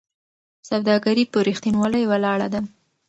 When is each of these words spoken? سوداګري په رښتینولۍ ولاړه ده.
سوداګري 0.69 1.23
په 1.31 1.39
رښتینولۍ 1.47 2.03
ولاړه 2.07 2.47
ده. 2.53 2.61